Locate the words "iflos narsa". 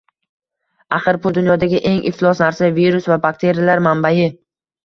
2.13-2.73